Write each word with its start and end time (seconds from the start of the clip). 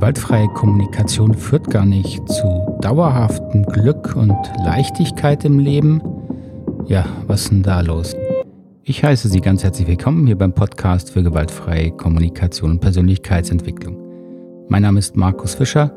Gewaltfreie 0.00 0.48
Kommunikation 0.48 1.34
führt 1.34 1.68
gar 1.68 1.84
nicht 1.84 2.26
zu 2.26 2.78
dauerhaftem 2.80 3.66
Glück 3.66 4.16
und 4.16 4.34
Leichtigkeit 4.64 5.44
im 5.44 5.58
Leben. 5.58 6.00
Ja, 6.86 7.04
was 7.26 7.42
ist 7.42 7.50
denn 7.50 7.62
da 7.62 7.82
los? 7.82 8.16
Ich 8.82 9.04
heiße 9.04 9.28
Sie 9.28 9.42
ganz 9.42 9.62
herzlich 9.62 9.86
willkommen 9.86 10.26
hier 10.26 10.38
beim 10.38 10.54
Podcast 10.54 11.10
für 11.10 11.22
gewaltfreie 11.22 11.90
Kommunikation 11.90 12.70
und 12.70 12.80
Persönlichkeitsentwicklung. 12.80 13.98
Mein 14.70 14.80
Name 14.80 15.00
ist 15.00 15.16
Markus 15.16 15.54
Fischer 15.54 15.94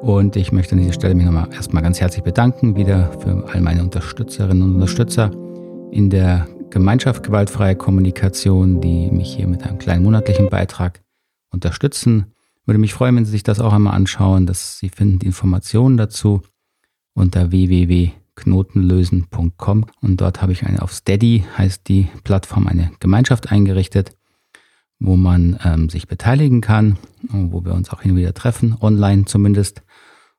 und 0.00 0.36
ich 0.36 0.50
möchte 0.50 0.72
an 0.72 0.78
dieser 0.78 0.94
Stelle 0.94 1.14
mich 1.14 1.26
nochmal 1.26 1.50
erstmal 1.52 1.82
ganz 1.82 2.00
herzlich 2.00 2.24
bedanken, 2.24 2.76
wieder 2.76 3.12
für 3.20 3.44
all 3.52 3.60
meine 3.60 3.82
Unterstützerinnen 3.82 4.62
und 4.62 4.74
Unterstützer 4.76 5.30
in 5.90 6.08
der 6.08 6.46
Gemeinschaft 6.70 7.22
gewaltfreie 7.22 7.76
Kommunikation, 7.76 8.80
die 8.80 9.10
mich 9.10 9.34
hier 9.34 9.46
mit 9.46 9.64
einem 9.64 9.76
kleinen 9.76 10.02
monatlichen 10.02 10.48
Beitrag 10.48 11.02
unterstützen. 11.52 12.33
Würde 12.66 12.78
mich 12.78 12.94
freuen, 12.94 13.16
wenn 13.16 13.24
Sie 13.24 13.30
sich 13.30 13.42
das 13.42 13.60
auch 13.60 13.72
einmal 13.72 13.94
anschauen. 13.94 14.46
Dass 14.46 14.78
Sie 14.78 14.88
finden 14.88 15.18
die 15.18 15.26
Informationen 15.26 15.96
dazu 15.96 16.42
unter 17.14 17.50
www.knotenlösen.com 17.50 19.86
und 20.00 20.20
dort 20.20 20.42
habe 20.42 20.52
ich 20.52 20.66
eine 20.66 20.82
auf 20.82 20.92
Steady, 20.92 21.44
heißt 21.56 21.88
die 21.88 22.08
Plattform, 22.24 22.66
eine 22.66 22.90
Gemeinschaft 23.00 23.50
eingerichtet, 23.52 24.16
wo 24.98 25.16
man 25.16 25.58
ähm, 25.64 25.88
sich 25.90 26.08
beteiligen 26.08 26.60
kann, 26.60 26.98
wo 27.28 27.64
wir 27.64 27.74
uns 27.74 27.90
auch 27.90 28.02
hin 28.02 28.10
und 28.12 28.16
wieder 28.16 28.34
treffen, 28.34 28.76
online 28.80 29.26
zumindest, 29.26 29.82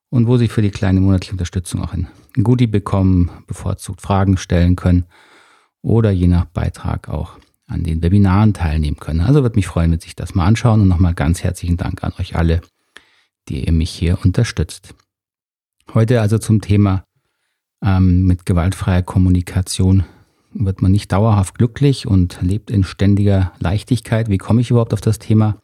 und 0.10 0.28
wo 0.28 0.38
Sie 0.38 0.48
für 0.48 0.62
die 0.62 0.72
kleine 0.72 1.02
monatliche 1.02 1.34
Unterstützung 1.34 1.82
auch 1.82 1.94
ein 1.94 2.08
Goodie 2.42 2.68
bekommen, 2.68 3.30
bevorzugt 3.48 4.02
Fragen 4.02 4.38
stellen 4.38 4.76
können 4.76 5.06
oder 5.82 6.12
je 6.12 6.28
nach 6.28 6.46
Beitrag 6.46 7.10
auch 7.10 7.38
an 7.68 7.84
den 7.84 8.02
Webinaren 8.02 8.54
teilnehmen 8.54 8.98
können. 8.98 9.22
Also 9.22 9.42
würde 9.42 9.56
mich 9.56 9.68
freuen, 9.68 9.92
wenn 9.92 10.00
Sie 10.00 10.06
sich 10.06 10.16
das 10.16 10.36
mal 10.36 10.46
anschauen 10.46 10.82
und 10.82 10.88
nochmal 10.88 11.14
ganz 11.14 11.44
herzlichen 11.44 11.78
Dank 11.78 12.04
an 12.04 12.14
euch 12.20 12.36
alle, 12.36 12.62
die 13.50 13.66
ihr 13.66 13.72
mich 13.72 13.90
hier 13.90 14.20
unterstützt. 14.24 14.94
Heute 15.94 16.22
also 16.22 16.38
zum 16.38 16.62
Thema 16.62 17.06
ähm, 17.84 18.26
mit 18.26 18.46
gewaltfreier 18.46 19.04
Kommunikation 19.04 20.04
wird 20.54 20.82
man 20.82 20.92
nicht 20.92 21.12
dauerhaft 21.12 21.58
glücklich 21.58 22.08
und 22.08 22.40
lebt 22.42 22.72
in 22.72 22.84
ständiger 22.84 23.52
Leichtigkeit. 23.60 24.30
Wie 24.30 24.38
komme 24.38 24.62
ich 24.62 24.72
überhaupt 24.72 24.94
auf 24.94 25.02
das 25.02 25.20
Thema? 25.20 25.62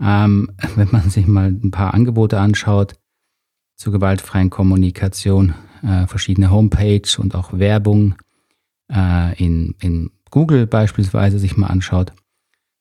Ähm, 0.00 0.50
wenn 0.76 0.88
man 0.90 1.10
sich 1.10 1.26
mal 1.26 1.48
ein 1.48 1.70
paar 1.70 1.94
Angebote 1.94 2.38
anschaut 2.40 2.94
zur 3.76 3.92
gewaltfreien 3.92 4.50
Kommunikation, 4.50 5.54
äh, 5.82 6.06
verschiedene 6.06 6.50
Homepage 6.50 7.08
und 7.18 7.34
auch 7.34 7.52
Werbung 7.52 8.16
äh, 8.90 9.36
in, 9.42 9.74
in 9.80 10.10
Google 10.30 10.66
beispielsweise 10.66 11.38
sich 11.38 11.56
mal 11.56 11.68
anschaut, 11.68 12.12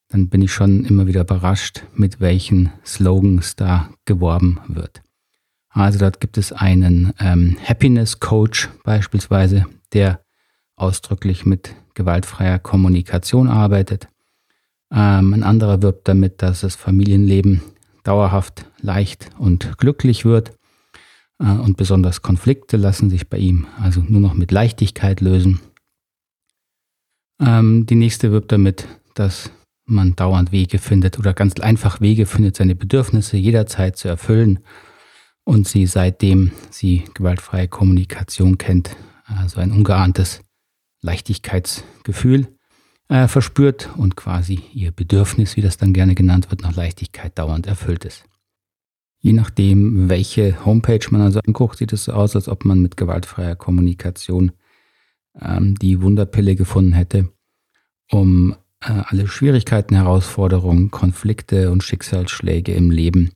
dann 0.09 0.29
bin 0.29 0.41
ich 0.41 0.53
schon 0.53 0.85
immer 0.85 1.07
wieder 1.07 1.21
überrascht, 1.21 1.83
mit 1.93 2.19
welchen 2.19 2.71
Slogans 2.85 3.55
da 3.55 3.89
geworben 4.05 4.59
wird. 4.67 5.01
Also 5.69 5.99
dort 5.99 6.19
gibt 6.19 6.37
es 6.37 6.51
einen 6.51 7.13
ähm, 7.19 7.57
Happiness 7.63 8.19
Coach 8.19 8.69
beispielsweise, 8.83 9.65
der 9.93 10.21
ausdrücklich 10.75 11.45
mit 11.45 11.75
gewaltfreier 11.93 12.59
Kommunikation 12.59 13.47
arbeitet. 13.47 14.07
Ähm, 14.91 15.33
ein 15.33 15.43
anderer 15.43 15.81
wirbt 15.81 16.07
damit, 16.07 16.41
dass 16.41 16.61
das 16.61 16.75
Familienleben 16.75 17.61
dauerhaft 18.03 18.65
leicht 18.81 19.29
und 19.37 19.77
glücklich 19.77 20.23
wird. 20.23 20.57
Äh, 21.39 21.51
und 21.51 21.77
besonders 21.77 22.21
Konflikte 22.21 22.77
lassen 22.77 23.09
sich 23.09 23.29
bei 23.29 23.37
ihm 23.37 23.67
also 23.81 24.01
nur 24.07 24.21
noch 24.21 24.33
mit 24.33 24.51
Leichtigkeit 24.51 25.21
lösen. 25.21 25.59
Ähm, 27.39 27.85
die 27.85 27.95
nächste 27.95 28.31
wirbt 28.31 28.51
damit, 28.51 28.87
dass 29.13 29.51
man 29.85 30.15
dauernd 30.15 30.51
Wege 30.51 30.79
findet 30.79 31.17
oder 31.17 31.33
ganz 31.33 31.59
einfach 31.59 32.01
Wege 32.01 32.25
findet, 32.25 32.55
seine 32.55 32.75
Bedürfnisse 32.75 33.37
jederzeit 33.37 33.97
zu 33.97 34.07
erfüllen 34.07 34.59
und 35.43 35.67
sie 35.67 35.85
seitdem 35.85 36.51
sie 36.69 37.05
gewaltfreie 37.13 37.67
Kommunikation 37.67 38.57
kennt, 38.57 38.95
also 39.25 39.61
ein 39.61 39.71
ungeahntes 39.71 40.41
Leichtigkeitsgefühl 41.01 42.47
äh, 43.07 43.27
verspürt 43.27 43.89
und 43.95 44.17
quasi 44.17 44.61
ihr 44.73 44.91
Bedürfnis, 44.91 45.55
wie 45.55 45.61
das 45.61 45.77
dann 45.77 45.93
gerne 45.93 46.15
genannt 46.15 46.51
wird, 46.51 46.63
nach 46.63 46.75
Leichtigkeit 46.75 47.37
dauernd 47.37 47.65
erfüllt 47.65 48.03
ist. 48.03 48.25
Je 49.19 49.33
nachdem, 49.33 50.09
welche 50.09 50.65
Homepage 50.65 51.05
man 51.11 51.21
also 51.21 51.39
anguckt, 51.39 51.77
sieht 51.77 51.93
es 51.93 52.05
so 52.05 52.13
aus, 52.13 52.35
als 52.35 52.47
ob 52.47 52.65
man 52.65 52.81
mit 52.81 52.97
gewaltfreier 52.97 53.55
Kommunikation 53.55 54.51
ähm, 55.41 55.75
die 55.75 56.01
Wunderpille 56.01 56.55
gefunden 56.55 56.93
hätte, 56.93 57.29
um 58.11 58.55
äh, 58.81 59.01
alle 59.05 59.27
Schwierigkeiten, 59.27 59.95
Herausforderungen, 59.95 60.91
Konflikte 60.91 61.71
und 61.71 61.83
Schicksalsschläge 61.83 62.73
im 62.73 62.91
Leben 62.91 63.31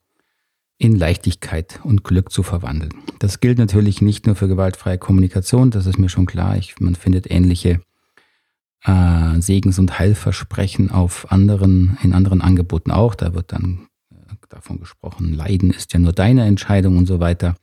in 0.78 0.95
Leichtigkeit 0.95 1.79
und 1.84 2.03
Glück 2.03 2.31
zu 2.31 2.41
verwandeln. 2.41 2.94
Das 3.19 3.40
gilt 3.40 3.59
natürlich 3.59 4.01
nicht 4.01 4.25
nur 4.25 4.35
für 4.35 4.47
gewaltfreie 4.47 4.97
Kommunikation, 4.97 5.69
das 5.69 5.85
ist 5.85 6.00
mir 6.00 6.09
schon 6.09 6.25
klar. 6.25 6.57
Ich, 6.57 6.79
man 6.79 6.95
findet 6.95 7.29
ähnliche 7.29 7.81
äh, 8.84 9.40
Segens- 9.40 9.78
und 9.78 10.00
Heilversprechen 10.00 10.90
auf 10.90 11.31
anderen, 11.31 12.00
in 12.01 12.13
anderen 12.13 12.41
Angeboten 12.41 12.90
auch. 12.90 13.13
Da 13.13 13.35
wird 13.35 13.53
dann 13.53 13.88
äh, 14.11 14.34
davon 14.50 14.79
gesprochen, 14.79 15.34
Leiden 15.34 15.69
ist 15.69 15.94
ja 15.94 16.00
nur 16.00 16.13
deine 16.13 16.45
Entscheidung 16.45 16.97
und 16.97 17.06
so 17.06 17.19
weiter. 17.19 17.56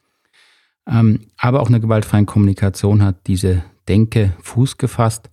Ähm, 0.87 1.21
aber 1.37 1.61
auch 1.61 1.69
eine 1.69 1.81
gewaltfreie 1.81 2.25
Kommunikation 2.25 3.03
hat 3.03 3.27
diese 3.27 3.65
Denke 3.89 4.35
Fuß 4.43 4.77
gefasst. 4.77 5.31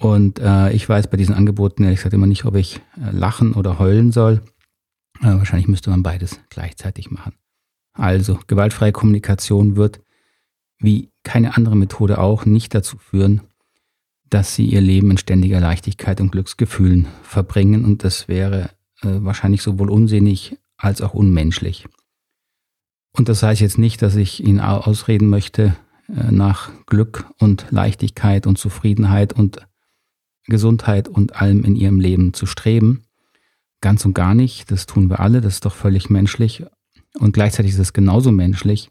Und 0.00 0.38
äh, 0.38 0.72
ich 0.72 0.88
weiß 0.88 1.08
bei 1.08 1.16
diesen 1.18 1.34
Angeboten 1.34 1.84
ehrlich 1.84 1.98
gesagt 1.98 2.14
immer 2.14 2.26
nicht, 2.26 2.46
ob 2.46 2.54
ich 2.56 2.80
äh, 2.96 3.10
lachen 3.10 3.52
oder 3.52 3.78
heulen 3.78 4.12
soll. 4.12 4.40
Äh, 5.20 5.26
wahrscheinlich 5.26 5.68
müsste 5.68 5.90
man 5.90 6.02
beides 6.02 6.40
gleichzeitig 6.48 7.10
machen. 7.10 7.34
Also, 7.92 8.38
gewaltfreie 8.46 8.92
Kommunikation 8.92 9.76
wird, 9.76 10.00
wie 10.78 11.10
keine 11.22 11.56
andere 11.56 11.76
Methode 11.76 12.18
auch, 12.18 12.46
nicht 12.46 12.74
dazu 12.74 12.96
führen, 12.96 13.42
dass 14.30 14.54
sie 14.54 14.64
ihr 14.64 14.80
Leben 14.80 15.10
in 15.10 15.18
ständiger 15.18 15.60
Leichtigkeit 15.60 16.20
und 16.20 16.32
Glücksgefühlen 16.32 17.08
verbringen. 17.22 17.84
Und 17.84 18.04
das 18.04 18.26
wäre 18.26 18.70
äh, 19.02 19.18
wahrscheinlich 19.20 19.62
sowohl 19.62 19.90
unsinnig 19.90 20.56
als 20.78 21.02
auch 21.02 21.12
unmenschlich. 21.12 21.86
Und 23.12 23.28
das 23.28 23.42
heißt 23.42 23.60
jetzt 23.60 23.76
nicht, 23.76 24.00
dass 24.02 24.16
ich 24.16 24.42
Ihnen 24.42 24.60
ausreden 24.60 25.28
möchte, 25.28 25.76
nach 26.30 26.70
Glück 26.86 27.26
und 27.38 27.66
Leichtigkeit 27.70 28.46
und 28.46 28.58
Zufriedenheit 28.58 29.32
und 29.32 29.66
Gesundheit 30.46 31.08
und 31.08 31.36
allem 31.36 31.64
in 31.64 31.76
ihrem 31.76 32.00
Leben 32.00 32.34
zu 32.34 32.46
streben. 32.46 33.04
Ganz 33.80 34.04
und 34.04 34.14
gar 34.14 34.34
nicht. 34.34 34.70
Das 34.70 34.86
tun 34.86 35.08
wir 35.08 35.20
alle. 35.20 35.40
Das 35.40 35.54
ist 35.54 35.64
doch 35.64 35.74
völlig 35.74 36.10
menschlich. 36.10 36.64
Und 37.18 37.32
gleichzeitig 37.32 37.72
ist 37.72 37.78
es 37.78 37.92
genauso 37.92 38.32
menschlich, 38.32 38.90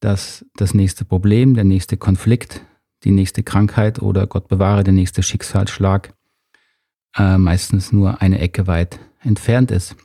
dass 0.00 0.44
das 0.56 0.74
nächste 0.74 1.04
Problem, 1.04 1.54
der 1.54 1.64
nächste 1.64 1.96
Konflikt, 1.96 2.64
die 3.04 3.12
nächste 3.12 3.42
Krankheit 3.42 4.02
oder 4.02 4.26
Gott 4.26 4.48
bewahre, 4.48 4.84
der 4.84 4.92
nächste 4.92 5.22
Schicksalsschlag 5.22 6.14
äh, 7.16 7.38
meistens 7.38 7.92
nur 7.92 8.20
eine 8.20 8.40
Ecke 8.40 8.66
weit 8.66 8.98
entfernt 9.20 9.70
ist. 9.70 9.96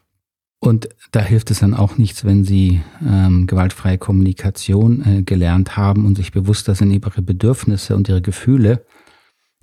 Und 0.65 0.89
da 1.11 1.21
hilft 1.21 1.51
es 1.51 1.59
dann 1.59 1.75
auch 1.75 1.99
nichts, 1.99 2.25
wenn 2.25 2.43
Sie 2.43 2.81
ähm, 3.05 3.45
gewaltfreie 3.45 3.99
Kommunikation 3.99 5.03
äh, 5.05 5.21
gelernt 5.21 5.77
haben 5.77 6.05
und 6.05 6.15
sich 6.15 6.31
bewusst 6.31 6.65
sind 6.65 6.91
Ihre 6.91 7.21
Bedürfnisse 7.21 7.95
und 7.95 8.09
Ihre 8.09 8.21
Gefühle. 8.23 8.83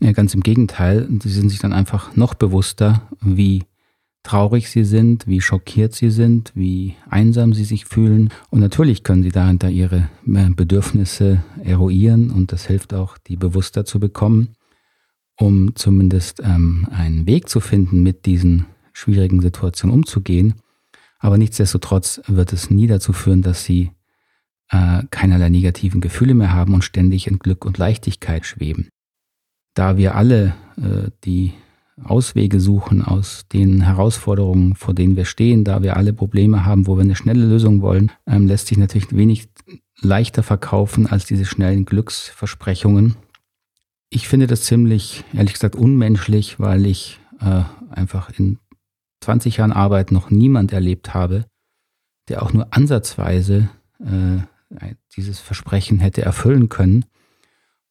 Äh, 0.01 0.13
ganz 0.13 0.33
im 0.33 0.43
Gegenteil, 0.43 1.09
Sie 1.21 1.29
sind 1.29 1.49
sich 1.49 1.59
dann 1.59 1.73
einfach 1.73 2.15
noch 2.15 2.35
bewusster, 2.35 3.09
wie 3.21 3.65
traurig 4.23 4.71
Sie 4.71 4.85
sind, 4.85 5.27
wie 5.27 5.41
schockiert 5.41 5.93
Sie 5.93 6.11
sind, 6.11 6.53
wie 6.55 6.95
einsam 7.11 7.53
Sie 7.53 7.65
sich 7.65 7.85
fühlen. 7.85 8.29
Und 8.51 8.61
natürlich 8.61 9.03
können 9.03 9.25
Sie 9.25 9.33
dahinter 9.33 9.71
Ihre 9.71 10.09
äh, 10.29 10.51
Bedürfnisse 10.51 11.43
eruieren 11.65 12.31
und 12.31 12.53
das 12.53 12.67
hilft 12.67 12.95
auch, 12.95 13.19
die 13.19 13.37
bewusster 13.37 13.85
zu 13.85 13.99
bekommen, 13.99 14.51
um 15.37 15.75
zumindest 15.75 16.41
ähm, 16.45 16.87
einen 16.93 17.27
Weg 17.27 17.49
zu 17.49 17.59
finden, 17.59 18.05
mit 18.05 18.25
diesen 18.25 18.67
schwierigen 18.93 19.41
Situationen 19.41 19.97
umzugehen 19.97 20.55
aber 21.23 21.39
nichtsdestotrotz 21.39 22.21
wird 22.27 22.53
es 22.53 22.69
nie 22.69 22.89
dazu 22.89 23.13
führen, 23.13 23.43
dass 23.43 23.65
sie 23.65 23.93
äh, 24.71 25.05
keinerlei 25.11 25.49
negativen 25.49 26.01
Gefühle 26.01 26.35
mehr 26.35 26.53
haben 26.53 26.75
und 26.75 26.83
ständig 26.83 27.29
in 27.29 27.39
Glück 27.39 27.65
und 27.65 27.79
Leichtigkeit 27.79 28.45
schweben. 28.45 28.89
Da 29.75 29.97
wir 29.97 30.17
alle 30.17 30.55
äh, 30.77 31.11
die 31.25 31.53
Auswege 32.03 32.59
suchen 32.59 33.03
aus 33.03 33.45
den 33.53 33.83
Herausforderungen, 33.83 34.75
vor 34.75 34.95
denen 34.95 35.15
wir 35.15 35.25
stehen, 35.25 35.63
da 35.63 35.83
wir 35.83 35.97
alle 35.97 36.13
Probleme 36.13 36.65
haben, 36.65 36.89
wo 36.89 36.97
wir 36.97 37.03
eine 37.03 37.15
schnelle 37.15 37.47
Lösung 37.47 37.83
wollen, 37.83 38.11
ähm, 38.27 38.49
lässt 38.49 38.67
sich 38.67 38.79
natürlich 38.79 39.13
wenig 39.13 39.49
leichter 40.01 40.43
verkaufen 40.43 41.07
als 41.07 41.25
diese 41.25 41.45
schnellen 41.45 41.85
Glücksversprechungen. 41.85 43.15
Ich 44.11 44.27
finde 44.27 44.49
das 44.49 44.63
ziemlich, 44.63 45.23
ehrlich 45.33 45.53
gesagt, 45.53 45.77
unmenschlich, 45.77 46.59
weil 46.59 46.85
ich 46.87 47.21
äh, 47.41 47.63
einfach 47.91 48.31
in 48.37 48.59
20 49.23 49.59
Jahren 49.59 49.73
Arbeit 49.73 50.13
noch 50.13 50.31
niemand 50.31 50.73
erlebt 50.73 51.15
habe, 51.15 51.45
der 52.29 52.43
auch 52.43 52.53
nur 52.53 52.69
ansatzweise 52.71 53.69
äh, 54.01 54.39
dieses 55.17 55.41
Versprechen 55.41 56.01
hätte 56.01 56.23
erfüllen 56.23 56.69
können. 56.69 57.05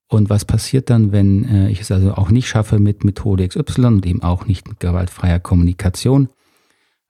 Und 0.07 0.29
was 0.29 0.45
passiert 0.45 0.89
dann, 0.89 1.11
wenn 1.11 1.45
äh, 1.45 1.69
ich 1.69 1.81
es 1.81 1.91
also 1.91 2.13
auch 2.15 2.29
nicht 2.29 2.47
schaffe 2.47 2.79
mit 2.79 3.03
Methode 3.03 3.47
XY 3.47 3.85
und 3.85 4.05
eben 4.05 4.21
auch 4.23 4.45
nicht 4.45 4.67
mit 4.67 4.79
gewaltfreier 4.79 5.39
Kommunikation? 5.39 6.29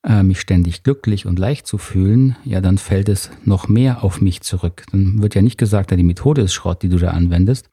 äh, 0.03 0.23
mich 0.23 0.39
ständig 0.39 0.83
glücklich 0.83 1.25
und 1.25 1.39
leicht 1.39 1.67
zu 1.67 1.77
fühlen, 1.77 2.35
ja, 2.43 2.61
dann 2.61 2.77
fällt 2.77 3.09
es 3.09 3.31
noch 3.45 3.67
mehr 3.67 4.03
auf 4.03 4.21
mich 4.21 4.41
zurück. 4.41 4.85
Dann 4.91 5.21
wird 5.21 5.35
ja 5.35 5.41
nicht 5.41 5.57
gesagt, 5.57 5.91
die 5.91 6.03
Methode 6.03 6.41
ist 6.41 6.53
Schrott, 6.53 6.81
die 6.81 6.89
du 6.89 6.97
da 6.97 7.11
anwendest, 7.11 7.69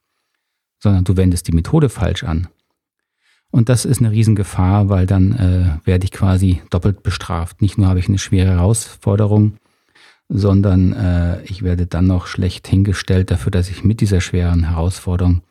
sondern 0.81 1.03
du 1.03 1.17
wendest 1.17 1.47
die 1.47 1.53
Methode 1.53 1.89
falsch 1.89 2.23
an. 2.23 2.47
Und 3.51 3.69
das 3.69 3.85
ist 3.85 3.99
eine 3.99 4.11
Riesengefahr, 4.11 4.89
weil 4.89 5.05
dann 5.05 5.31
äh, 5.33 5.85
werde 5.85 6.05
ich 6.05 6.11
quasi 6.11 6.61
doppelt 6.69 7.01
bestraft. 7.01 7.61
Nicht 7.61 7.77
nur 7.77 7.87
habe 7.87 7.99
ich 7.99 8.07
eine 8.07 8.19
schwere 8.19 8.51
Herausforderung, 8.51 9.57
sondern 10.27 10.93
äh, 10.93 11.41
ich 11.43 11.63
werde 11.63 11.87
dann 11.87 12.05
noch 12.05 12.27
schlecht 12.27 12.67
hingestellt 12.67 13.31
dafür, 13.31 13.51
dass 13.51 13.69
ich 13.69 13.83
mit 13.83 14.01
dieser 14.01 14.21
schweren 14.21 14.69
Herausforderung 14.69 15.41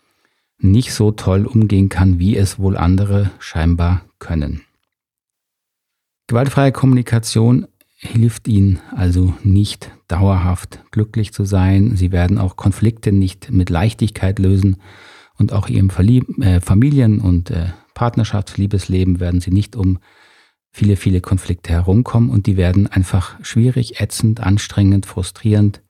nicht 0.58 0.92
so 0.92 1.10
toll 1.10 1.46
umgehen 1.46 1.88
kann, 1.88 2.18
wie 2.18 2.36
es 2.36 2.58
wohl 2.58 2.76
andere 2.76 3.30
scheinbar 3.40 4.02
können. 4.18 4.62
Gewaltfreie 6.28 6.72
Kommunikation 6.72 7.66
hilft 7.96 8.46
Ihnen 8.46 8.78
also 8.94 9.34
nicht 9.42 9.90
dauerhaft 10.06 10.80
glücklich 10.92 11.32
zu 11.32 11.44
sein. 11.44 11.96
Sie 11.96 12.12
werden 12.12 12.38
auch 12.38 12.56
Konflikte 12.56 13.12
nicht 13.12 13.50
mit 13.50 13.70
Leichtigkeit 13.70 14.38
lösen 14.38 14.76
und 15.36 15.52
auch 15.52 15.68
Ihrem 15.68 15.90
äh, 16.40 16.60
Familien- 16.60 17.20
und 17.20 17.50
äh, 17.50 17.70
Partnerschaftsliebesleben 17.98 19.18
werden 19.18 19.40
Sie 19.40 19.50
nicht 19.50 19.74
um 19.74 19.98
viele, 20.70 20.94
viele 20.94 21.20
Konflikte 21.20 21.72
herumkommen 21.72 22.30
und 22.30 22.46
die 22.46 22.56
werden 22.56 22.86
einfach 22.86 23.44
schwierig, 23.44 24.00
ätzend, 24.00 24.38
anstrengend, 24.38 25.04
frustrierend, 25.04 25.82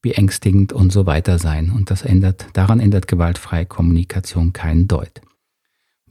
beängstigend 0.00 0.72
und 0.72 0.92
so 0.92 1.06
weiter 1.06 1.40
sein. 1.40 1.72
Und 1.72 1.90
das 1.90 2.02
ändert, 2.02 2.46
daran 2.52 2.78
ändert 2.78 3.08
gewaltfreie 3.08 3.66
Kommunikation 3.66 4.52
keinen 4.52 4.86
Deut. 4.86 5.22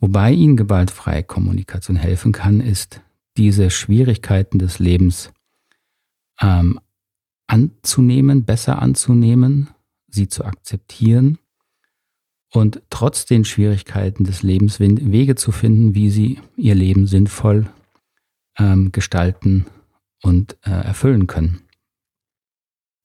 Wobei 0.01 0.33
Ihnen 0.33 0.57
gewaltfreie 0.57 1.23
Kommunikation 1.23 1.95
helfen 1.95 2.33
kann, 2.33 2.59
ist 2.59 2.99
diese 3.37 3.69
Schwierigkeiten 3.69 4.59
des 4.59 4.79
Lebens 4.79 5.31
ähm, 6.41 6.81
anzunehmen, 7.47 8.43
besser 8.43 8.81
anzunehmen, 8.81 9.69
sie 10.09 10.27
zu 10.27 10.43
akzeptieren 10.43 11.37
und 12.51 12.81
trotz 12.89 13.25
den 13.25 13.45
Schwierigkeiten 13.45 14.23
des 14.23 14.43
Lebens 14.43 14.79
Wege 14.79 15.35
zu 15.35 15.51
finden, 15.51 15.95
wie 15.95 16.09
sie 16.09 16.39
ihr 16.57 16.75
Leben 16.75 17.05
sinnvoll 17.07 17.69
ähm, 18.57 18.91
gestalten 18.91 19.65
und 20.21 20.57
äh, 20.65 20.71
erfüllen 20.71 21.27
können. 21.27 21.61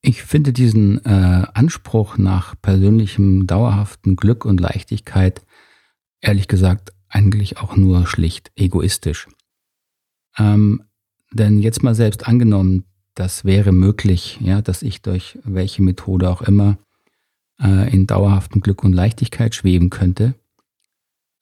Ich 0.00 0.23
finde 0.23 0.52
diesen 0.52 1.05
äh, 1.05 1.46
Anspruch 1.55 2.19
nach 2.19 2.55
persönlichem, 2.61 3.46
dauerhaften 3.46 4.17
Glück 4.17 4.44
und 4.44 4.61
Leichtigkeit 4.61 5.43
ehrlich 6.20 6.49
gesagt 6.49 6.93
eigentlich 7.08 7.58
auch 7.58 7.76
nur 7.76 8.06
schlicht 8.06 8.50
egoistisch. 8.56 9.29
Ähm, 10.37 10.82
denn 11.32 11.61
jetzt 11.61 11.82
mal 11.82 11.94
selbst 11.94 12.26
angenommen, 12.26 12.85
das 13.14 13.44
wäre 13.44 13.73
möglich, 13.73 14.38
ja, 14.40 14.61
dass 14.61 14.82
ich 14.82 15.02
durch 15.02 15.38
welche 15.44 15.82
Methode 15.82 16.29
auch 16.29 16.43
immer 16.43 16.79
äh, 17.64 17.93
in 17.93 18.06
dauerhaftem 18.06 18.61
Glück 18.61 18.84
und 18.84 18.93
Leichtigkeit 18.93 19.55
schweben 19.55 19.90
könnte, 19.90 20.34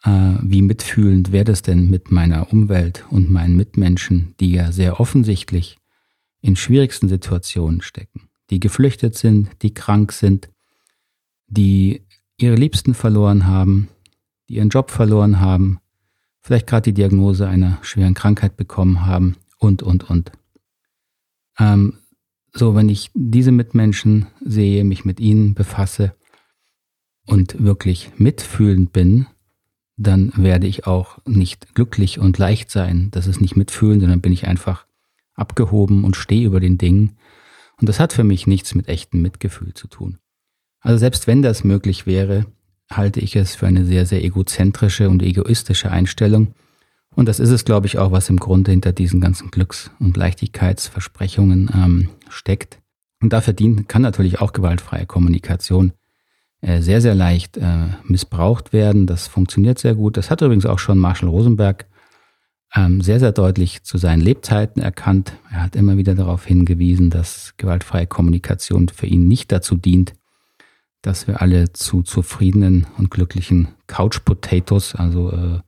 äh, 0.04 0.34
wie 0.40 0.62
mitfühlend 0.62 1.32
wäre 1.32 1.44
das 1.44 1.62
denn 1.62 1.90
mit 1.90 2.10
meiner 2.10 2.52
Umwelt 2.52 3.04
und 3.10 3.30
meinen 3.30 3.56
Mitmenschen, 3.56 4.34
die 4.40 4.52
ja 4.52 4.72
sehr 4.72 5.00
offensichtlich 5.00 5.78
in 6.40 6.56
schwierigsten 6.56 7.08
Situationen 7.08 7.82
stecken, 7.82 8.28
die 8.50 8.60
geflüchtet 8.60 9.16
sind, 9.16 9.50
die 9.62 9.74
krank 9.74 10.12
sind, 10.12 10.48
die 11.46 12.02
ihre 12.36 12.56
Liebsten 12.56 12.94
verloren 12.94 13.46
haben, 13.46 13.88
die 14.48 14.54
ihren 14.54 14.70
Job 14.70 14.90
verloren 14.90 15.40
haben, 15.40 15.78
vielleicht 16.40 16.66
gerade 16.66 16.82
die 16.82 16.94
Diagnose 16.94 17.46
einer 17.46 17.78
schweren 17.82 18.14
Krankheit 18.14 18.56
bekommen 18.56 19.06
haben 19.06 19.36
und, 19.58 19.82
und, 19.82 20.08
und. 20.10 20.32
Ähm, 21.58 21.98
so, 22.52 22.75
wenn 22.75 22.88
ich 22.88 23.10
diese 23.14 23.52
Mitmenschen 23.52 24.26
sehe, 24.44 24.84
mich 24.84 25.04
mit 25.04 25.20
ihnen 25.20 25.54
befasse 25.54 26.14
und 27.26 27.62
wirklich 27.62 28.10
mitfühlend 28.16 28.93
bin, 28.93 29.26
dann 29.96 30.32
werde 30.37 30.66
ich 30.66 30.87
auch 30.87 31.19
nicht 31.26 31.75
glücklich 31.75 32.19
und 32.19 32.38
leicht 32.38 32.70
sein. 32.70 33.08
Das 33.10 33.26
ist 33.26 33.40
nicht 33.40 33.56
mitfühlen, 33.56 34.00
sondern 34.00 34.20
bin 34.20 34.32
ich 34.32 34.46
einfach 34.46 34.87
abgehoben 35.34 36.04
und 36.04 36.16
stehe 36.16 36.46
über 36.46 36.60
den 36.60 36.78
Dingen. 36.78 37.16
Und 37.81 37.88
das 37.88 38.00
hat 38.00 38.12
für 38.12 38.25
mich 38.25 38.46
nichts 38.46 38.75
mit 38.75 38.88
echtem 38.88 39.22
Mitgefühl 39.22 39.75
zu 39.75 39.88
tun. 39.88 40.19
Also 40.81 40.98
selbst 40.98 41.26
wenn 41.26 41.43
das 41.43 41.64
möglich 41.64 42.06
wäre, 42.06 42.46
halte 42.90 43.20
ich 43.20 43.37
es 43.37 43.55
für 43.55 43.66
eine 43.66 43.84
sehr, 43.84 44.05
sehr 44.05 44.22
egozentrische 44.25 45.08
und 45.08 45.22
egoistische 45.22 45.90
Einstellung. 45.90 46.55
Und 47.14 47.29
das 47.29 47.41
ist 47.41 47.50
es, 47.50 47.64
glaube 47.64 47.87
ich, 47.87 47.99
auch, 47.99 48.11
was 48.11 48.31
im 48.31 48.38
Grunde 48.38 48.70
hinter 48.70 48.93
diesen 48.93 49.20
ganzen 49.20 49.50
Glücks- 49.50 49.91
und 49.99 50.17
Leichtigkeitsversprechungen 50.17 51.70
ähm, 51.75 52.09
steckt. 52.29 52.81
Und 53.20 53.32
dafür 53.32 53.53
dient, 53.53 53.88
kann 53.88 54.03
natürlich 54.03 54.41
auch 54.41 54.53
gewaltfreie 54.53 55.06
Kommunikation 55.06 55.93
äh, 56.62 56.81
sehr, 56.81 57.00
sehr 57.00 57.14
leicht 57.14 57.56
äh, 57.59 57.88
missbraucht 58.05 58.73
werden. 58.73 59.06
Das 59.06 59.29
funktioniert 59.29 59.79
sehr 59.79 59.94
gut. 59.94 60.17
Das 60.17 60.31
hat 60.31 60.41
übrigens 60.41 60.67
auch 60.67 60.79
schon 60.79 60.99
Marshall 60.99 61.29
Rosenberg 61.29 61.87
ähm, 62.75 63.00
sehr, 63.03 63.20
sehr 63.20 63.32
deutlich 63.32 63.82
zu 63.82 63.99
seinen 63.99 64.23
Lebzeiten 64.23 64.81
erkannt. 64.81 65.35
Er 65.50 65.62
hat 65.62 65.76
immer 65.76 65.97
wieder 65.97 66.15
darauf 66.15 66.47
hingewiesen, 66.47 67.11
dass 67.11 67.55
gewaltfreie 67.58 68.06
Kommunikation 68.06 68.88
für 68.88 69.06
ihn 69.06 69.29
nicht 69.29 69.53
dazu 69.53 69.76
dient, 69.76 70.15
dass 71.03 71.26
wir 71.26 71.43
alle 71.43 71.73
zu 71.73 72.03
zufriedenen 72.03 72.87
und 72.97 73.11
glücklichen 73.11 73.69
Couch 73.87 74.25
Potatoes, 74.25 74.94
also 74.94 75.32
äh, 75.32 75.61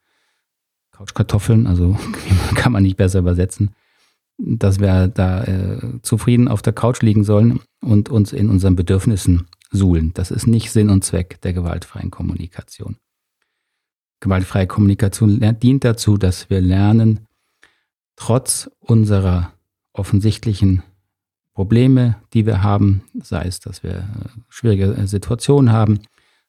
Couchkartoffeln, 0.96 1.66
also 1.66 1.98
kann 2.54 2.72
man 2.72 2.82
nicht 2.82 2.96
besser 2.96 3.18
übersetzen, 3.18 3.70
dass 4.38 4.80
wir 4.80 5.08
da 5.08 5.44
äh, 5.44 6.00
zufrieden 6.02 6.48
auf 6.48 6.62
der 6.62 6.72
Couch 6.72 7.02
liegen 7.02 7.24
sollen 7.24 7.60
und 7.80 8.08
uns 8.08 8.32
in 8.32 8.50
unseren 8.50 8.76
Bedürfnissen 8.76 9.46
suhlen. 9.70 10.12
Das 10.14 10.30
ist 10.30 10.46
nicht 10.46 10.70
Sinn 10.70 10.90
und 10.90 11.04
Zweck 11.04 11.40
der 11.42 11.52
gewaltfreien 11.52 12.10
Kommunikation. 12.10 12.96
Gewaltfreie 14.20 14.66
Kommunikation 14.66 15.40
dient 15.60 15.84
dazu, 15.84 16.16
dass 16.16 16.48
wir 16.48 16.60
lernen, 16.60 17.26
trotz 18.16 18.70
unserer 18.78 19.52
offensichtlichen 19.92 20.82
Probleme, 21.52 22.16
die 22.32 22.46
wir 22.46 22.62
haben, 22.62 23.02
sei 23.20 23.44
es, 23.44 23.60
dass 23.60 23.82
wir 23.82 23.96
äh, 23.96 24.28
schwierige 24.48 25.06
Situationen 25.06 25.72
haben, 25.72 26.00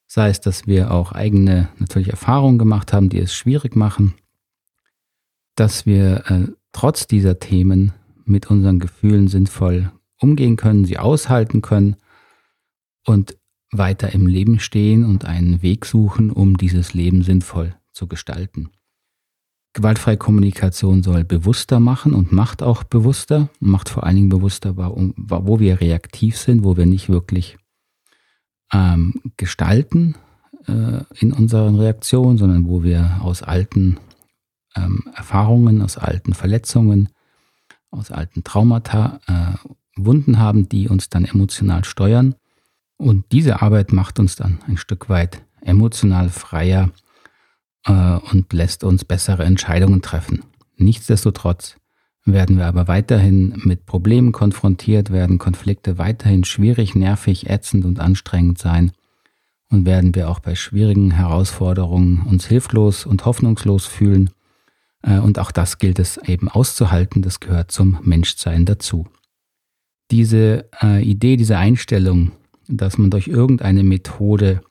sei 0.07 0.29
es, 0.29 0.41
dass 0.41 0.67
wir 0.67 0.91
auch 0.91 1.11
eigene 1.11 1.69
natürlich 1.77 2.09
Erfahrungen 2.09 2.57
gemacht 2.57 2.93
haben, 2.93 3.09
die 3.09 3.19
es 3.19 3.33
schwierig 3.33 3.75
machen, 3.75 4.15
dass 5.55 5.85
wir 5.85 6.23
äh, 6.29 6.47
trotz 6.71 7.07
dieser 7.07 7.39
Themen 7.39 7.93
mit 8.25 8.49
unseren 8.49 8.79
Gefühlen 8.79 9.27
sinnvoll 9.27 9.91
umgehen 10.19 10.55
können, 10.55 10.85
sie 10.85 10.97
aushalten 10.97 11.61
können 11.61 11.95
und 13.05 13.37
weiter 13.71 14.13
im 14.13 14.27
Leben 14.27 14.59
stehen 14.59 15.03
und 15.03 15.25
einen 15.25 15.61
Weg 15.61 15.85
suchen, 15.85 16.31
um 16.31 16.57
dieses 16.57 16.93
Leben 16.93 17.21
sinnvoll 17.23 17.75
zu 17.91 18.07
gestalten. 18.07 18.69
Gewaltfreie 19.73 20.17
Kommunikation 20.17 21.03
soll 21.03 21.25
bewusster 21.25 21.81
machen 21.81 22.13
und 22.13 22.31
macht 22.31 22.63
auch 22.63 22.83
bewusster, 22.83 23.49
macht 23.59 23.89
vor 23.89 24.05
allen 24.05 24.15
Dingen 24.15 24.29
bewusster, 24.29 24.77
wo 24.77 25.59
wir 25.59 25.81
reaktiv 25.81 26.37
sind, 26.37 26.63
wo 26.63 26.77
wir 26.77 26.85
nicht 26.85 27.09
wirklich 27.09 27.57
ähm, 28.71 29.21
gestalten 29.35 30.15
äh, 30.67 31.03
in 31.19 31.33
unseren 31.33 31.75
Reaktionen, 31.75 32.37
sondern 32.37 32.69
wo 32.69 32.83
wir 32.83 33.19
aus 33.21 33.43
alten 33.43 33.97
ähm, 34.75 35.03
Erfahrungen, 35.15 35.81
aus 35.81 35.97
alten 35.97 36.33
Verletzungen, 36.33 37.09
aus 37.91 38.11
alten 38.11 38.43
Traumata 38.43 39.19
äh, 39.27 39.69
Wunden 39.95 40.39
haben, 40.39 40.67
die 40.67 40.89
uns 40.89 41.09
dann 41.09 41.25
emotional 41.25 41.85
steuern. 41.85 42.35
Und 42.97 43.31
diese 43.31 43.61
Arbeit 43.61 43.91
macht 43.93 44.19
uns 44.19 44.35
dann 44.35 44.59
ein 44.67 44.77
Stück 44.77 45.09
weit 45.09 45.41
emotional 45.61 46.29
freier 46.29 46.91
äh, 47.85 48.17
und 48.31 48.51
lässt 48.53 48.83
uns 48.83 49.05
bessere 49.05 49.43
Entscheidungen 49.43 50.01
treffen. 50.01 50.43
Nichtsdestotrotz 50.77 51.77
werden 52.25 52.57
wir 52.57 52.65
aber 52.65 52.87
weiterhin 52.87 53.61
mit 53.63 53.85
Problemen 53.85 54.31
konfrontiert, 54.31 55.11
werden 55.11 55.37
Konflikte 55.37 55.97
weiterhin 55.97 56.43
schwierig, 56.43 56.95
nervig, 56.95 57.49
ätzend 57.49 57.85
und 57.85 57.99
anstrengend 57.99 58.57
sein 58.57 58.91
und 59.69 59.85
werden 59.85 60.15
wir 60.15 60.29
auch 60.29 60.39
bei 60.39 60.55
schwierigen 60.55 61.11
Herausforderungen 61.11 62.23
uns 62.23 62.47
hilflos 62.47 63.05
und 63.05 63.25
hoffnungslos 63.25 63.85
fühlen. 63.85 64.31
Äh, 65.05 65.19
und 65.19 65.39
auch 65.39 65.51
das 65.51 65.77
gilt 65.77 65.99
es 65.99 66.17
eben 66.17 66.49
auszuhalten, 66.49 67.21
das 67.21 67.39
gehört 67.39 67.71
zum 67.71 67.99
Menschsein 68.03 68.65
dazu. 68.65 69.07
Diese 70.11 70.69
äh, 70.81 71.03
Idee, 71.03 71.37
diese 71.37 71.57
Einstellung, 71.57 72.31
dass 72.67 72.97
man 72.97 73.09
durch 73.09 73.27
irgendeine 73.27 73.83
Methode 73.83 74.61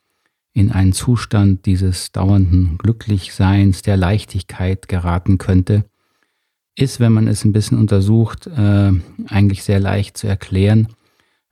in 0.53 0.71
einen 0.71 0.93
Zustand 0.93 1.65
dieses 1.65 2.11
dauernden 2.11 2.77
Glücklichseins, 2.77 3.81
der 3.81 3.97
Leichtigkeit 3.97 4.87
geraten 4.87 5.37
könnte, 5.37 5.85
ist, 6.77 6.99
wenn 6.99 7.13
man 7.13 7.27
es 7.27 7.43
ein 7.43 7.53
bisschen 7.53 7.77
untersucht, 7.77 8.47
äh, 8.47 8.91
eigentlich 9.27 9.63
sehr 9.63 9.79
leicht 9.79 10.17
zu 10.17 10.27
erklären, 10.27 10.87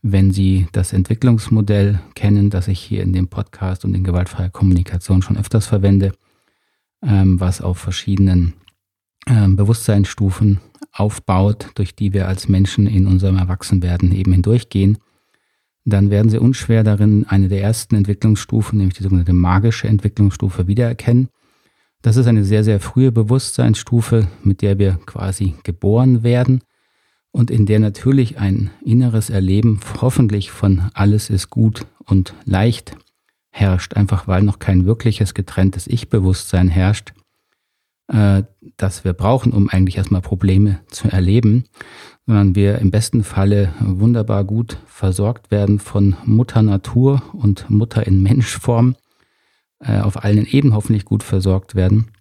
wenn 0.01 0.31
Sie 0.31 0.67
das 0.73 0.91
Entwicklungsmodell 0.91 2.01
kennen, 2.13 2.49
das 2.49 2.67
ich 2.67 2.79
hier 2.79 3.03
in 3.03 3.13
dem 3.13 3.29
Podcast 3.29 3.85
und 3.85 3.93
in 3.93 4.03
gewaltfreier 4.03 4.49
Kommunikation 4.49 5.21
schon 5.21 5.37
öfters 5.37 5.65
verwende, 5.65 6.11
ähm, 7.01 7.39
was 7.39 7.61
auf 7.61 7.77
verschiedenen 7.77 8.53
Bewusstseinsstufen 9.25 10.59
aufbaut, 10.91 11.69
durch 11.75 11.95
die 11.95 12.13
wir 12.13 12.27
als 12.27 12.49
Menschen 12.49 12.87
in 12.87 13.07
unserem 13.07 13.37
Erwachsenwerden 13.37 14.11
eben 14.11 14.33
hindurchgehen, 14.33 14.97
dann 15.85 16.09
werden 16.09 16.29
Sie 16.29 16.37
unschwer 16.37 16.83
darin 16.83 17.25
eine 17.27 17.49
der 17.49 17.61
ersten 17.61 17.95
Entwicklungsstufen, 17.95 18.77
nämlich 18.77 18.97
die 18.97 19.03
sogenannte 19.03 19.33
magische 19.33 19.87
Entwicklungsstufe, 19.87 20.67
wiedererkennen. 20.67 21.29
Das 22.01 22.15
ist 22.17 22.27
eine 22.27 22.43
sehr, 22.43 22.63
sehr 22.63 22.79
frühe 22.79 23.11
Bewusstseinsstufe, 23.11 24.27
mit 24.43 24.61
der 24.61 24.77
wir 24.79 24.99
quasi 25.05 25.55
geboren 25.63 26.23
werden 26.23 26.61
und 27.31 27.49
in 27.49 27.65
der 27.65 27.79
natürlich 27.79 28.37
ein 28.37 28.69
inneres 28.83 29.29
Erleben 29.29 29.79
hoffentlich 30.01 30.51
von 30.51 30.89
alles 30.93 31.29
ist 31.29 31.49
gut 31.49 31.85
und 32.05 32.33
leicht 32.45 32.95
herrscht, 33.49 33.95
einfach 33.95 34.27
weil 34.27 34.43
noch 34.43 34.59
kein 34.59 34.85
wirkliches 34.85 35.33
getrenntes 35.33 35.87
Ich-Bewusstsein 35.87 36.69
herrscht, 36.69 37.13
äh, 38.13 38.43
das 38.77 39.03
wir 39.03 39.13
brauchen, 39.13 39.51
um 39.51 39.69
eigentlich 39.69 39.97
erstmal 39.97 40.21
Probleme 40.21 40.79
zu 40.87 41.07
erleben, 41.07 41.65
sondern 42.25 42.55
wir 42.55 42.77
im 42.77 42.91
besten 42.91 43.23
Falle 43.23 43.73
wunderbar 43.79 44.43
gut 44.43 44.77
versorgt 44.85 45.51
werden 45.51 45.79
von 45.79 46.15
Mutter 46.23 46.61
Natur 46.61 47.23
und 47.33 47.69
Mutter 47.69 48.05
in 48.05 48.21
Menschform, 48.21 48.95
äh, 49.79 49.99
auf 49.99 50.23
allen 50.23 50.45
Ebenen 50.45 50.75
hoffentlich 50.75 51.05
gut 51.05 51.23
versorgt 51.23 51.75
werden, 51.75 52.11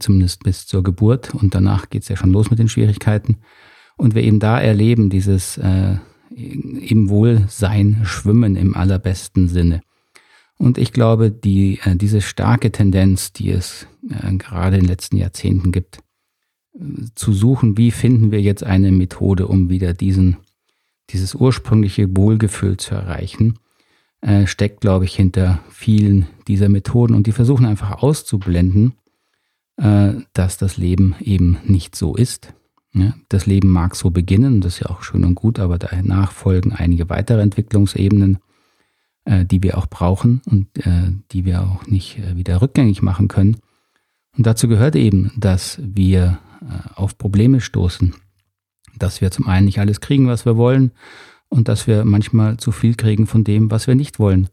zumindest 0.00 0.42
bis 0.42 0.66
zur 0.66 0.82
Geburt 0.82 1.34
und 1.34 1.54
danach 1.54 1.88
geht 1.88 2.02
es 2.02 2.08
ja 2.08 2.16
schon 2.16 2.32
los 2.32 2.50
mit 2.50 2.58
den 2.58 2.68
Schwierigkeiten. 2.68 3.38
Und 3.96 4.14
wir 4.14 4.22
eben 4.22 4.40
da 4.40 4.60
erleben, 4.60 5.10
dieses 5.10 5.56
äh, 5.58 5.96
im 6.30 7.08
Wohlsein 7.10 8.00
schwimmen 8.04 8.56
im 8.56 8.74
allerbesten 8.74 9.48
Sinne. 9.48 9.82
Und 10.62 10.78
ich 10.78 10.92
glaube, 10.92 11.32
die, 11.32 11.80
äh, 11.82 11.96
diese 11.96 12.20
starke 12.20 12.70
Tendenz, 12.70 13.32
die 13.32 13.50
es 13.50 13.88
äh, 14.08 14.36
gerade 14.36 14.76
in 14.76 14.82
den 14.82 14.88
letzten 14.88 15.16
Jahrzehnten 15.16 15.72
gibt, 15.72 15.98
zu 17.16 17.32
suchen, 17.32 17.76
wie 17.76 17.90
finden 17.90 18.30
wir 18.30 18.40
jetzt 18.40 18.62
eine 18.62 18.92
Methode, 18.92 19.48
um 19.48 19.70
wieder 19.70 19.92
diesen, 19.92 20.36
dieses 21.10 21.34
ursprüngliche 21.34 22.16
Wohlgefühl 22.16 22.76
zu 22.76 22.94
erreichen, 22.94 23.58
äh, 24.20 24.46
steckt, 24.46 24.80
glaube 24.80 25.04
ich, 25.04 25.16
hinter 25.16 25.58
vielen 25.68 26.28
dieser 26.46 26.68
Methoden. 26.68 27.14
Und 27.14 27.26
die 27.26 27.32
versuchen 27.32 27.66
einfach 27.66 28.00
auszublenden, 28.00 28.94
äh, 29.78 30.12
dass 30.32 30.58
das 30.58 30.76
Leben 30.76 31.16
eben 31.18 31.58
nicht 31.64 31.96
so 31.96 32.14
ist. 32.14 32.54
Das 33.28 33.46
Leben 33.46 33.68
mag 33.70 33.96
so 33.96 34.10
beginnen, 34.10 34.60
das 34.60 34.74
ist 34.74 34.80
ja 34.80 34.90
auch 34.90 35.02
schön 35.02 35.24
und 35.24 35.34
gut, 35.34 35.58
aber 35.58 35.78
danach 35.78 36.30
folgen 36.30 36.72
einige 36.72 37.08
weitere 37.08 37.40
Entwicklungsebenen, 37.40 38.38
äh, 39.24 39.44
die 39.44 39.62
wir 39.62 39.78
auch 39.78 39.86
brauchen 39.86 40.42
und 40.46 40.66
äh, 40.86 41.12
die 41.32 41.44
wir 41.44 41.62
auch 41.62 41.86
nicht 41.86 42.18
äh, 42.18 42.36
wieder 42.36 42.60
rückgängig 42.60 43.02
machen 43.02 43.28
können. 43.28 43.56
Und 44.36 44.46
dazu 44.46 44.68
gehört 44.68 44.96
eben, 44.96 45.32
dass 45.36 45.78
wir 45.82 46.38
äh, 46.60 46.88
auf 46.94 47.18
Probleme 47.18 47.60
stoßen, 47.60 48.14
dass 48.98 49.20
wir 49.20 49.30
zum 49.30 49.46
einen 49.46 49.66
nicht 49.66 49.78
alles 49.78 50.00
kriegen, 50.00 50.26
was 50.26 50.44
wir 50.44 50.56
wollen, 50.56 50.92
und 51.48 51.68
dass 51.68 51.86
wir 51.86 52.06
manchmal 52.06 52.56
zu 52.56 52.72
viel 52.72 52.94
kriegen 52.94 53.26
von 53.26 53.44
dem, 53.44 53.70
was 53.70 53.86
wir 53.86 53.94
nicht 53.94 54.18
wollen. 54.18 54.48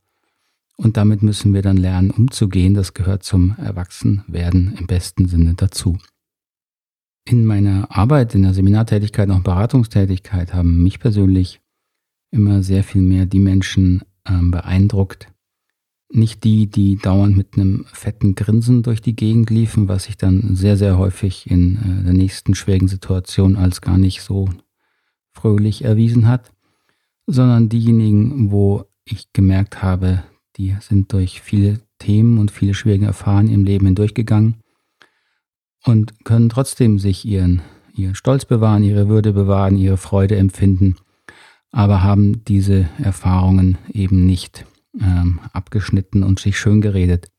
Und 0.76 0.98
damit 0.98 1.24
müssen 1.24 1.54
wir 1.54 1.62
dann 1.62 1.78
lernen, 1.78 2.12
umzugehen. 2.12 2.74
Das 2.74 2.94
gehört 2.94 3.24
zum 3.24 3.56
Erwachsenwerden 3.58 4.76
im 4.78 4.86
besten 4.86 5.28
Sinne 5.28 5.54
dazu. 5.54 5.98
In 7.26 7.46
meiner 7.46 7.88
Arbeit, 7.90 8.36
in 8.36 8.44
der 8.44 8.54
Seminartätigkeit, 8.54 9.30
auch 9.30 9.42
Beratungstätigkeit 9.42 10.54
haben 10.54 10.84
mich 10.84 11.00
persönlich 11.00 11.62
immer 12.32 12.64
sehr 12.64 12.84
viel 12.84 13.02
mehr 13.02 13.26
die 13.26 13.40
Menschen 13.40 14.04
äh, 14.30 14.42
beeindruckt, 14.42 15.28
nicht 16.12 16.44
die, 16.44 16.68
die 16.68 16.98
dauernd 16.98 17.38
mit 17.38 17.56
einem 17.56 17.86
fetten 17.94 18.34
Grinsen 18.36 18.82
durch 18.82 19.02
die 19.02 19.16
Gegend 19.16 19.50
liefen, 19.50 19.88
was 19.88 20.06
sich 20.06 20.18
dann 20.18 20.56
sehr, 20.56 20.76
sehr 20.76 20.98
häufig 20.98 21.50
in 21.50 21.76
äh, 21.76 22.04
der 22.04 22.14
nächsten 22.14 22.56
schwierigen 22.56 22.88
Situation 22.88 23.56
als 23.56 23.82
gar 23.82 23.98
nicht 23.98 24.22
so 24.22 24.50
fröhlich 25.34 25.84
erwiesen 25.84 26.28
hat, 26.28 26.52
sondern 27.28 27.70
diejenigen, 27.70 28.52
wo 28.52 28.86
ich 29.06 29.32
gemerkt 29.34 29.84
habe, 29.84 30.24
die 30.58 30.76
sind 30.82 31.14
durch 31.14 31.42
viele 31.42 31.80
Themen 32.00 32.38
und 32.40 32.52
viele 32.52 32.74
schwierige 32.74 33.06
Erfahrungen 33.06 33.54
im 33.54 33.64
Leben 33.64 33.86
hindurchgegangen 33.86 34.56
und 35.86 36.26
können 36.26 36.50
trotzdem 36.50 36.98
sich 37.00 37.26
ihren, 37.26 37.62
ihren 37.94 38.16
Stolz 38.16 38.46
bewahren, 38.46 38.84
ihre 38.84 39.08
Würde 39.10 39.34
bewahren, 39.34 39.78
ihre 39.78 39.98
Freude 39.98 40.38
empfinden, 40.38 40.96
aber 41.72 42.04
haben 42.04 42.44
diese 42.46 42.90
Erfahrungen 42.98 43.78
eben 43.92 44.26
nicht 44.26 44.66
ähm, 45.00 45.40
abgeschnitten 45.54 46.24
und 46.24 46.40
sich 46.40 46.58
schön 46.58 46.82
geredet. 46.82 47.32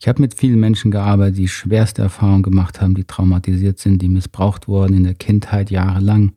Ich 0.00 0.08
habe 0.08 0.22
mit 0.22 0.34
vielen 0.34 0.60
Menschen 0.60 0.90
gearbeitet, 0.90 1.38
die 1.38 1.48
schwerste 1.48 2.02
Erfahrungen 2.02 2.42
gemacht 2.42 2.80
haben, 2.80 2.94
die 2.94 3.04
traumatisiert 3.04 3.78
sind, 3.78 4.00
die 4.00 4.08
missbraucht 4.08 4.66
wurden 4.66 4.94
in 4.94 5.04
der 5.04 5.14
Kindheit 5.14 5.70
jahrelang, 5.70 6.32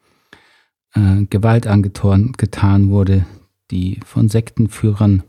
äh, 0.93 1.23
Gewalt 1.29 1.67
angetan 1.67 2.33
getan 2.33 2.89
wurde, 2.89 3.25
die 3.71 3.99
von 4.05 4.27
Sektenführern 4.27 5.23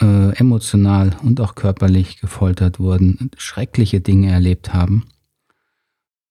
äh, 0.00 0.36
emotional 0.36 1.16
und 1.22 1.40
auch 1.40 1.54
körperlich 1.54 2.20
gefoltert 2.20 2.80
wurden, 2.80 3.30
schreckliche 3.36 4.00
Dinge 4.00 4.32
erlebt 4.32 4.74
haben. 4.74 5.04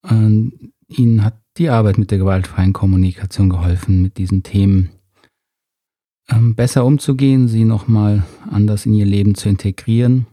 Und 0.02 0.72
ihnen 0.88 1.24
hat 1.24 1.41
die 1.58 1.68
Arbeit 1.68 1.98
mit 1.98 2.10
der 2.10 2.18
gewaltfreien 2.18 2.72
Kommunikation 2.72 3.50
geholfen, 3.50 4.02
mit 4.02 4.18
diesen 4.18 4.42
Themen 4.42 4.90
ähm, 6.28 6.54
besser 6.54 6.84
umzugehen, 6.84 7.48
sie 7.48 7.64
nochmal 7.64 8.24
anders 8.50 8.86
in 8.86 8.94
ihr 8.94 9.06
Leben 9.06 9.34
zu 9.34 9.48
integrieren. 9.48 10.26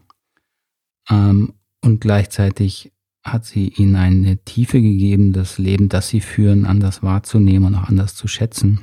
Ähm, 1.08 1.54
und 1.82 2.00
gleichzeitig 2.00 2.92
hat 3.22 3.44
sie 3.44 3.68
ihnen 3.68 3.96
eine 3.96 4.38
Tiefe 4.44 4.80
gegeben, 4.80 5.32
das 5.32 5.58
Leben, 5.58 5.88
das 5.88 6.08
sie 6.08 6.20
führen, 6.20 6.64
anders 6.64 7.02
wahrzunehmen 7.02 7.66
und 7.66 7.74
auch 7.74 7.88
anders 7.88 8.14
zu 8.14 8.28
schätzen. 8.28 8.80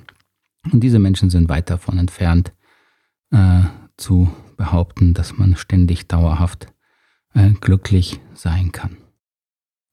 Und 0.72 0.82
diese 0.84 1.00
Menschen 1.00 1.30
sind 1.30 1.50
weit 1.50 1.70
davon 1.70 1.98
entfernt, 1.98 2.54
äh, 3.32 3.62
zu 3.98 4.30
behaupten, 4.58 5.14
dass 5.14 5.38
man 5.38 5.56
ständig 5.56 6.08
dauerhaft 6.08 6.68
äh, 7.34 7.52
glücklich 7.52 8.20
sein 8.34 8.72
kann. 8.72 8.98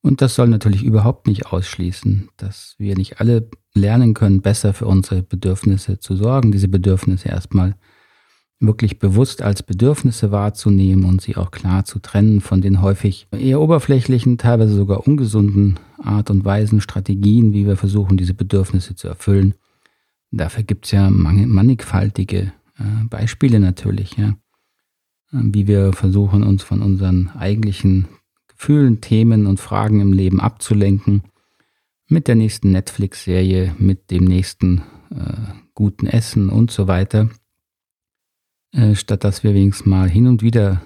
Und 0.05 0.21
das 0.21 0.35
soll 0.35 0.49
natürlich 0.49 0.85
überhaupt 0.85 1.27
nicht 1.27 1.47
ausschließen, 1.47 2.29
dass 2.37 2.75
wir 2.77 2.95
nicht 2.95 3.21
alle 3.21 3.49
lernen 3.73 4.13
können, 4.13 4.43
besser 4.43 4.75
für 4.75 4.85
unsere 4.85 5.23
Bedürfnisse 5.23 5.99
zu 5.99 6.15
sorgen, 6.15 6.53
diese 6.53 6.69
Bedürfnisse 6.69 7.31
erstmal 7.31 7.75
wirklich 8.61 8.99
bewusst 8.99 9.41
als 9.41 9.63
Bedürfnisse 9.63 10.31
wahrzunehmen 10.31 11.07
und 11.07 11.23
sie 11.23 11.39
auch 11.39 11.51
klar 11.51 11.87
zu 11.87 12.01
trennen 12.01 12.43
von 12.43 12.61
den 12.61 12.83
häufig 12.83 13.29
eher 13.33 13.63
oberflächlichen, 13.63 14.37
teilweise 14.37 14.75
sogar 14.75 15.07
ungesunden 15.07 15.81
Art 15.97 16.31
und 16.31 16.45
Weisen, 16.45 16.83
Strategien, 16.83 17.55
wie 17.55 17.67
wir 17.67 17.79
versuchen, 17.79 18.19
diese 18.19 18.35
Bedürfnisse 18.35 18.95
zu 18.95 19.09
erfüllen. 19.09 19.55
Dafür 20.31 20.65
gibt 20.65 20.85
es 20.85 20.91
ja 20.91 21.09
mannigfaltige 21.09 22.53
äh, 22.79 23.05
Beispiele 23.09 23.59
natürlich, 23.59 24.19
ja. 24.19 24.35
Wie 25.31 25.67
wir 25.67 25.95
versuchen, 25.95 26.43
uns 26.43 26.63
von 26.63 26.83
unseren 26.83 27.31
eigentlichen 27.31 28.07
Gefühlen, 28.65 29.03
Themen 29.03 29.47
und 29.47 29.61
Fragen 29.61 30.01
im 30.01 30.15
Leben 30.15 30.41
abzulenken. 30.41 31.23
Mit 32.09 32.29
der 32.29 32.35
nächsten 32.35 32.73
Netflix-Serie, 32.73 33.75
mit 33.79 34.11
dem 34.11 34.25
nächsten 34.25 34.79
äh, 35.11 35.53
guten 35.75 36.07
Essen 36.07 36.49
und 36.49 36.71
so 36.71 36.89
weiter. 36.89 37.29
Äh, 38.73 38.95
statt 38.95 39.23
dass 39.23 39.45
wir 39.45 39.53
wenigstens 39.53 39.85
mal 39.85 40.09
hin 40.09 40.27
und 40.27 40.43
wieder 40.43 40.81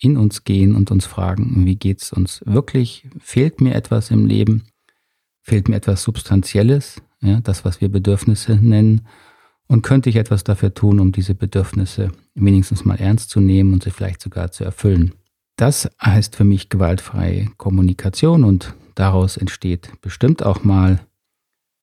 in 0.00 0.16
uns 0.16 0.42
gehen 0.42 0.74
und 0.74 0.90
uns 0.90 1.06
fragen, 1.06 1.66
wie 1.66 1.76
geht 1.76 2.02
es 2.02 2.12
uns 2.12 2.42
wirklich? 2.46 3.06
Fehlt 3.20 3.60
mir 3.60 3.76
etwas 3.76 4.10
im 4.10 4.26
Leben? 4.26 4.64
Fehlt 5.40 5.68
mir 5.68 5.76
etwas 5.76 6.02
Substanzielles? 6.02 7.00
Ja, 7.20 7.38
das, 7.38 7.64
was 7.64 7.80
wir 7.80 7.90
Bedürfnisse 7.90 8.56
nennen. 8.56 9.06
Und 9.68 9.82
könnte 9.82 10.10
ich 10.10 10.16
etwas 10.16 10.42
dafür 10.42 10.74
tun, 10.74 10.98
um 10.98 11.12
diese 11.12 11.36
Bedürfnisse 11.36 12.10
wenigstens 12.34 12.84
mal 12.84 12.96
ernst 12.96 13.30
zu 13.30 13.38
nehmen 13.38 13.72
und 13.72 13.84
sie 13.84 13.92
vielleicht 13.92 14.20
sogar 14.20 14.50
zu 14.50 14.64
erfüllen? 14.64 15.12
Das 15.60 15.90
heißt 16.02 16.36
für 16.36 16.44
mich 16.44 16.70
gewaltfreie 16.70 17.50
Kommunikation 17.58 18.44
und 18.44 18.74
daraus 18.94 19.36
entsteht 19.36 19.92
bestimmt 20.00 20.42
auch 20.42 20.64
mal 20.64 21.00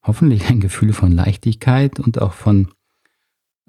hoffentlich 0.02 0.50
ein 0.50 0.60
Gefühl 0.60 0.94
von 0.94 1.12
Leichtigkeit 1.12 2.00
und 2.00 2.20
auch 2.20 2.34
von 2.34 2.70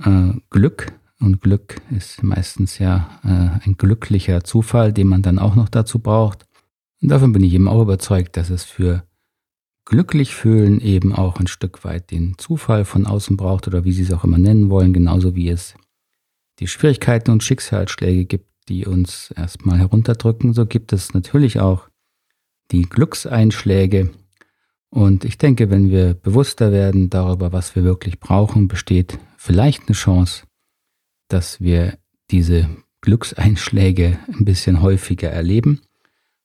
äh, 0.03 0.33
Glück. 0.49 0.87
Und 1.21 1.43
Glück 1.43 1.83
ist 1.95 2.23
meistens 2.23 2.79
ja 2.79 3.21
äh, 3.23 3.67
ein 3.67 3.75
glücklicher 3.77 4.45
Zufall, 4.45 4.95
den 4.95 5.09
man 5.09 5.21
dann 5.21 5.39
auch 5.39 5.57
noch 5.57 5.69
dazu 5.69 5.99
braucht. 5.99 6.47
Und 7.03 7.11
davon 7.11 7.33
bin 7.33 7.45
ich 7.45 7.53
eben 7.53 7.69
auch 7.69 7.83
überzeugt, 7.83 8.39
dass 8.39 8.49
es 8.49 8.65
für 8.65 9.05
glücklich 9.85 10.35
fühlen 10.35 10.81
eben 10.81 11.15
auch 11.15 11.39
ein 11.39 11.49
Stück 11.49 11.85
weit 11.85 12.13
den 12.13 12.39
Zufall 12.39 12.87
von 12.87 13.05
außen 13.05 13.37
braucht 13.37 13.69
oder 13.69 13.85
wie 13.85 13.93
Sie 13.93 14.05
es 14.05 14.13
auch 14.15 14.25
immer 14.25 14.39
nennen 14.39 14.71
wollen, 14.71 14.95
genauso 14.95 15.35
wie 15.35 15.51
es 15.51 15.75
die 16.61 16.67
Schwierigkeiten 16.67 17.31
und 17.31 17.43
Schicksalsschläge 17.43 18.25
gibt, 18.25 18.49
die 18.69 18.87
uns 18.87 19.33
erstmal 19.37 19.79
herunterdrücken. 19.79 20.53
So 20.53 20.67
gibt 20.67 20.93
es 20.93 21.15
natürlich 21.15 21.61
auch 21.61 21.89
die 22.71 22.83
Glückseinschläge. 22.83 24.11
Und 24.91 25.25
ich 25.25 25.39
denke, 25.39 25.71
wenn 25.71 25.91
wir 25.91 26.15
bewusster 26.15 26.73
werden 26.73 27.11
darüber, 27.11 27.53
was 27.53 27.77
wir 27.77 27.85
wirklich 27.85 28.21
brauchen, 28.21 28.69
besteht 28.69 29.19
vielleicht 29.37 29.89
eine 29.89 29.95
Chance, 29.95 30.45
dass 31.29 31.61
wir 31.61 31.99
diese 32.31 32.69
Glückseinschläge 33.01 34.19
ein 34.29 34.45
bisschen 34.45 34.83
häufiger 34.83 35.31
erleben. 35.31 35.81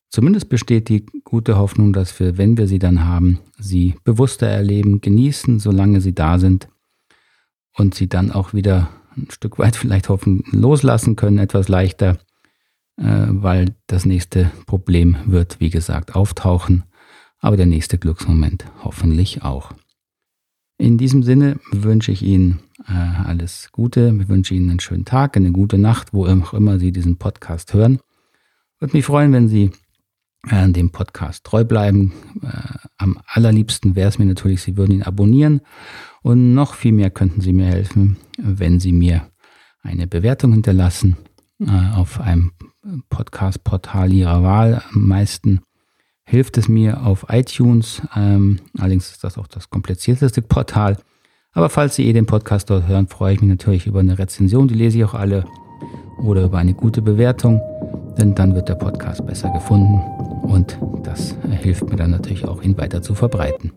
Zumindest 0.10 0.50
besteht 0.50 0.89
die 0.89 1.06
gute 1.24 1.58
Hoffnung, 1.58 1.92
dass 1.92 2.20
wir, 2.20 2.38
wenn 2.38 2.58
wir 2.58 2.68
sie 2.68 2.80
dann 2.80 3.06
haben, 3.06 3.39
sie 3.58 3.96
bewusster 4.03 4.48
erleben, 4.48 5.01
genießen, 5.01 5.60
solange 5.60 6.01
sie 6.01 6.13
da 6.13 6.38
sind 6.38 6.68
und 7.75 7.96
sie 7.96 8.08
dann 8.08 8.32
auch 8.32 8.53
wieder 8.53 8.89
ein 9.17 9.29
Stück 9.32 9.60
weit 9.60 9.75
vielleicht 9.75 10.10
hoffen 10.10 10.43
loslassen 10.51 11.15
können, 11.15 11.38
etwas 11.38 11.67
leichter, 11.67 12.17
äh, 12.98 13.25
weil 13.27 13.75
das 13.88 14.05
nächste 14.05 14.51
Problem 14.65 15.17
wird, 15.25 15.60
wie 15.60 15.70
gesagt, 15.70 16.15
auftauchen, 16.15 16.84
aber 17.39 17.58
der 17.58 17.65
nächste 17.65 17.98
Glücksmoment 17.98 18.65
hoffentlich 18.84 19.43
auch. 19.43 19.72
In 20.77 20.98
diesem 20.98 21.24
Sinne 21.24 21.60
wünsche 21.72 22.12
ich 22.12 22.24
Ihnen 22.24 22.60
äh, 22.88 22.91
alles 22.91 23.70
Gute, 23.72 24.15
ich 24.20 24.27
wünsche 24.27 24.53
Ihnen 24.53 24.70
einen 24.70 24.79
schönen 24.79 25.05
Tag, 25.05 25.38
eine 25.38 25.51
gute 25.51 25.77
Nacht, 25.77 26.13
wo 26.13 26.25
auch 26.25 26.53
immer 26.53 26.79
Sie 26.79 26.91
diesen 26.91 27.17
Podcast 27.17 27.74
hören. 27.74 28.00
Würde 28.79 28.98
mich 28.98 29.05
freuen, 29.05 29.32
wenn 29.34 29.48
Sie 29.48 29.72
äh, 30.50 30.70
dem 30.70 30.91
Podcast 30.91 31.46
treu 31.46 31.63
bleiben. 31.63 32.12
Am 32.98 33.20
allerliebsten 33.25 33.96
wäre 33.96 34.10
es 34.10 34.20
mir 34.20 34.25
natürlich, 34.25 34.62
Sie 34.62 34.75
würden 34.75 34.91
ihn 34.93 35.03
abonnieren. 35.03 35.62
Und 36.24 36.53
noch 36.53 36.74
viel 36.74 36.94
mehr 36.94 37.12
könnten 37.12 37.42
Sie 37.42 37.53
mir 37.53 37.65
helfen, 37.65 38.18
wenn 38.38 38.80
Sie 38.80 38.94
mir 38.94 39.27
eine 39.84 40.08
Bewertung 40.08 40.53
hinterlassen 40.53 41.18
äh, 41.60 41.96
auf 41.96 42.22
einem 42.22 42.53
Podcast-Portal 43.10 44.12
Ihrer 44.13 44.42
Wahl. 44.42 44.82
Am 44.94 45.08
meisten 45.08 45.60
hilft 46.25 46.58
es 46.58 46.70
mir 46.70 47.06
auf 47.06 47.25
iTunes. 47.27 48.01
Ähm, 48.15 48.60
allerdings 48.77 49.12
ist 49.12 49.24
das 49.25 49.38
auch 49.38 49.48
das 49.48 49.70
komplizierteste 49.70 50.42
Portal. 50.42 50.98
Aber 51.51 51.70
falls 51.70 51.96
Sie 51.96 52.08
eh 52.08 52.13
den 52.13 52.25
Podcast 52.25 52.70
dort 52.70 52.88
hören, 52.88 53.08
freue 53.08 53.34
ich 53.34 53.42
mich 53.42 53.50
natürlich 53.50 53.86
über 53.86 54.00
eine 54.00 54.18
Rezension. 54.18 54.70
Die 54.70 54.75
lese 54.75 54.98
ich 54.98 55.03
auch 55.03 55.13
alle. 55.13 55.44
Oder 56.20 56.46
über 56.46 56.58
eine 56.58 56.74
gute 56.74 57.01
Bewertung. 57.01 57.62
Denn 58.18 58.34
dann 58.34 58.56
wird 58.56 58.70
der 58.70 58.75
Podcast 58.75 59.25
besser 59.25 59.50
gefunden. 59.51 60.00
Und 60.44 60.80
das 61.03 61.36
hilft 61.62 61.89
mir 61.89 61.98
dann 61.98 62.12
natürlich 62.12 62.46
auch, 62.46 62.63
ihn 62.63 62.77
weiter 62.77 63.01
zu 63.01 63.13
verbreiten. 63.13 63.72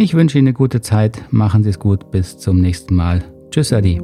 Ich 0.00 0.14
wünsche 0.14 0.38
Ihnen 0.38 0.46
eine 0.46 0.54
gute 0.54 0.80
Zeit. 0.80 1.24
Machen 1.32 1.64
Sie 1.64 1.70
es 1.70 1.80
gut. 1.80 2.12
Bis 2.12 2.38
zum 2.38 2.60
nächsten 2.60 2.94
Mal. 2.94 3.24
Tschüss, 3.50 3.72
Adi. 3.72 4.00